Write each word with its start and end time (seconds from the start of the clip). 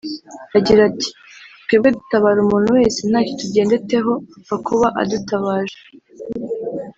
Agira 0.57 0.81
ati" 0.89 1.09
Twebwe 1.65 1.89
dutabara 1.97 2.37
umuntu 2.41 2.67
wese 2.77 2.99
ntacyo 3.09 3.33
tugendeteho 3.41 4.11
apfa 4.37 4.55
kuba 4.67 4.87
adutabaje 5.01 5.79